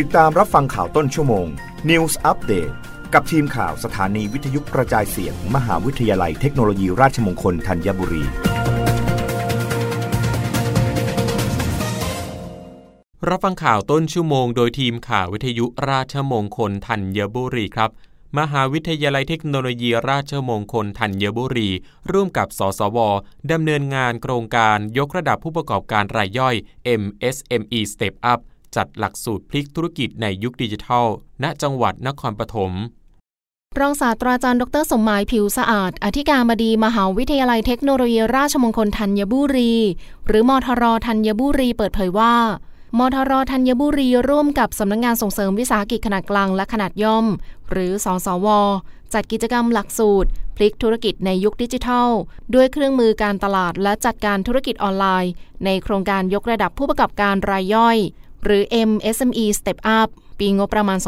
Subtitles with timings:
[0.00, 1.46] ติดตามรับฟังข่าวต้นชั่วโมง
[1.90, 2.72] News Update
[3.14, 8.24] กับทีมข่าวสถานีวิทยุกระจายเสียง มหาวิทยาลัยเทคโนโลยีราชมงคลธัญบุรี
[13.28, 17.90] รับฟังข่าวต้นชั่วโมง โดยทีมข่าววิทยุราชมงคลธัญบุรีครับ
[18.38, 21.70] มหาวิทยาลัยเทคโนโลยีราชมงคลธัญบุรี
[22.10, 22.98] ร่วมกับ สสว
[23.52, 26.54] ดำเนินงานโครงการยกระดับผู้ประกอบการรายย่อย
[27.02, 28.40] MSME Step Up
[28.76, 31.06] จัดหลักสูตรพลิกธุรกิจในยุคดิจิทัล
[31.42, 32.72] ณ จังหวัดนครปฐม
[33.80, 39.74] รองศาสตราจารย์ดรสมหมายผิวสะอาด อธิการบดีมหาวิทยาลัยเทคโนโลยีราชมงคลธัญบุรี
[40.26, 42.34] หรือมทรธัญบุรีเปิดเผยว่า
[42.98, 47.26] มทรธัญบุรีร่วมกับสำนักงงานส่งเสริมวิสาหกิจขนาดกลางและขนาดย่อม
[47.70, 48.46] หรือสสว
[49.14, 52.10] จัดกิจกรรมหลักสูตร พลิกธุรกิจในยุคดิจิทัล
[52.54, 55.32] ด้วยเครื่องมือการตลาดและจัดการธุรกิจออนไลน์
[55.64, 57.98] ในโครงการยกระดับผู้ประกอบการรายย่อย
[58.44, 60.98] หรือ MSME Step Up ปีงบประมาณ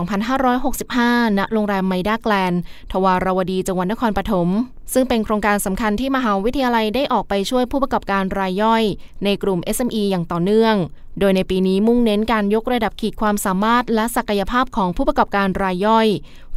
[0.65, 2.55] 2565 ณ โรงแรมไมด้าแกลน
[2.93, 4.49] ทวารวดี จังหวัดนครปฐม
[4.93, 8.85] ซึ่งเป็นโครงการสำคัญที่มหาวิทยาลัยได้ออกไปช่วยผู้ประกอบการรายย่อย
[9.25, 10.75] ในกลุ่ม SME อย่างต่อเนื่อง
[11.21, 16.09] โดยในปีนี้มุ่งเน้นการยกระดับขีดความสามารถและศักยภาพของผู้ประกอบการรายย่อย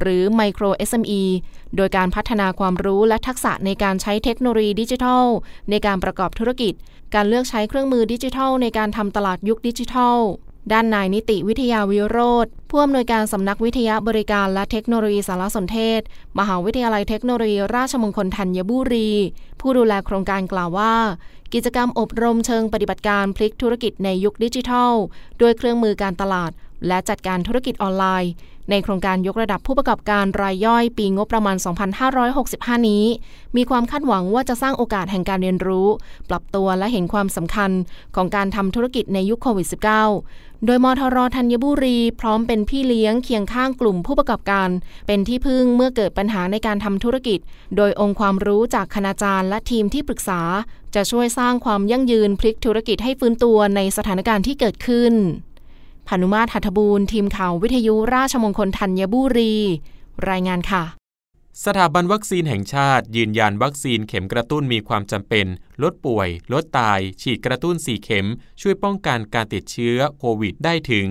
[0.01, 1.23] หรือ Micro SME
[1.75, 5.25] โดยการพัฒนาความรู้และทักษะในการใช้เทคโนโลยีดิจิทัล
[5.69, 6.73] ในการประกอบธุรกิจ
[7.15, 10.17] การเลือกใช้เครื่องมือดิจิทัล ในการทำตลาดยุคดิจิทัล
[10.71, 16.01] ด้านนายนิติวิทยาวิโรธผู้อำนวยการสำนักวิทยาบริการและเทคโนโลยีสารสนเทศ
[16.39, 19.11] มหาวิทยาลัยเทคโนโลยีราชมงคลธัญบุรี
[19.61, 20.95] ผู้ดูแลโครงการกล่าวว่า
[21.53, 24.93] กิจกรรมอบรมเชิงปฏิบัติการพลิกธุรกิจในยุคดิจิทัล
[25.41, 26.51] ด้วยเครื่องมือการตลาด
[26.87, 28.31] และจัดการธุรกิจออนไลน์
[28.69, 31.57] ในโครงการยกระดับผู้ประกอบการรายย่อยปีงบประมาณ
[32.21, 33.05] 2565 นี้
[33.55, 35.87] มีความคาดหวังว่าจะสร้างโอกาสแห่งการเรียนรู้
[36.29, 37.71] ปรับตัวและเห็นความสำคัญ
[38.15, 44.69] ของการทำธุรกิจในยุคโควิด -19 โดยมทรธัญบุรีพร้อมเป็นพี่เลี้ยงเคียงข้างกลุ่มผู้ประกอบการ
[45.07, 47.39] เป็นที่พึ่งเมื่อเกิดปัญหาในการทำธุรกิจ
[47.77, 50.41] โดยองค์ความรู้จากคณาจารย์และทีมที่ปรึกษา
[50.95, 55.13] จะช่วยสร้างความยั่งยืนพลิกธุรกิจให้ฟื้นตัวในสถานการณ์ที่เกิดขึ้น
[56.07, 59.55] พานุมาตรหัตบูรณ์ทีมข่าววิทยุราชมงคลธัญบุรี
[60.29, 60.83] รายงานค่ะ
[61.65, 65.45] สถาบันวัคซีนแห่งชาติ ยืนยันวัคซีนเข็มกระตุ้นมีความจำเป็น
[65.83, 68.27] ลดป่วย ลดตาย ฉีดกระตุ้น 4 เข็ม
[68.61, 71.05] ช่วยป้องกันการติดเชื้อโควิดได้ถึง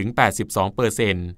[0.00, 1.28] 80-82%เปอร์เซ็นต์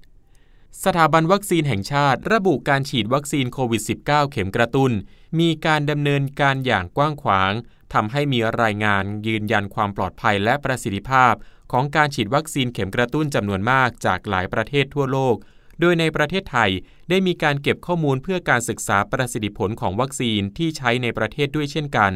[0.84, 4.92] สถาบันวัคซีนแห่งชาติ ระบุการฉีดวัคซีนโควิด -19 เข็มกระตุ้น
[5.40, 7.52] มีการดำเนินการอย่างกว้างขวาง
[7.94, 11.34] ทำให้มีรายงานยืนยันความปลอดภัยและประสิทธิภาพ
[11.72, 15.36] ของการฉีดวัคซีนเข็มกระตุ้นจำนวนมากจากหลายประเทศทั่วโลก
[15.80, 16.70] โดยในประเทศไทย
[17.08, 22.12] ได้มีการเก็บข้อมูลเพื่อการศึกษาประสิทธิผลของวัคซีนที่ใช้ในประเทศด้วยเช่นกัน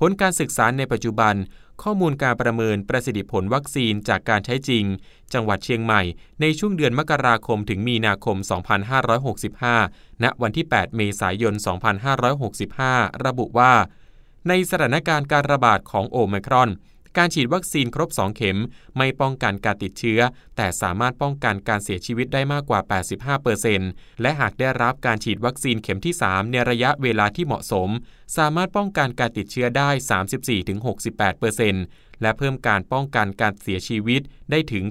[0.00, 1.34] ผลการศึกษาในปัจจุบัน
[1.82, 4.84] ข้อมูลการประเมินประสิทธิผลวัคซีนจากการใช้จริง
[5.34, 6.02] จังหวัดเชียงใหม่
[6.40, 8.36] ในช่วงเดือนมกราคมถึงมีนาคม
[9.30, 11.54] 2565 ณ วันที่ 8 เมษายน
[12.58, 13.72] 2565 ระบุว่า
[14.48, 16.70] ในสถานการณ์การระบาดของโอมครอน
[17.16, 18.58] การฉีดวัคซีนครบ 2 เข็ม
[18.96, 20.20] ไม่ป้องกันการติดเชื้อ
[20.56, 22.80] แต่สามารถป้องกันการเสียชีวิตได้มากกว่า
[23.50, 27.88] 85%และหากได้รับการฉีดวัคซีนเข็มที่ 3 ในระยะเวลาที่เหมาะสม
[28.36, 29.90] สามารถป้องกันการติดเชื้อได้
[31.50, 34.84] 34-68%และเพิ่มการป้องกันการเสียชีวิตได้ถึง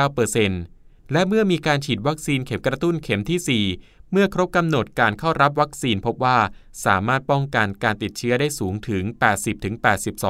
[0.00, 6.38] 98-99%และเมื่อมีการฉีดวัคซีนเข็มกระตุ้นเข็มที่4 เมื่อครบกำหนดการเข้ารับวัคซีนพบว่า
[6.84, 9.02] สามารถป้องกันการติดเชื้อได้สูงถึง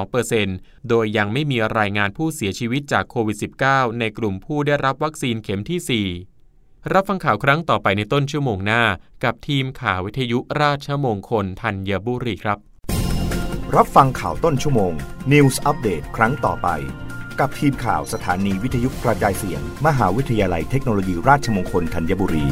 [0.01, 6.09] 80-82%โดยยังไม่มีรายงานผู้เสียชีวิตจากโควิด -19 ในกลุ่มผู้ได้รับวัคซีนเข็มที่
[6.49, 8.83] 4 รับฟังข่าวครั้งต่อไปในต้นชั่วโมงหน้า
[9.25, 12.59] กับทีมข่าววิทยุราชมงคลธัญบุรีครับ
[13.77, 14.93] รับฟังข่าวต้นชั่วโมง
[15.33, 16.69] News อัปเดตครั้งต่อไป
[17.41, 22.47] กับทีมข่าวสถานีวิทยุกระจายเสียง มหาวิทยาลัยเทคโนโลยีราชมงคลธัญบุรี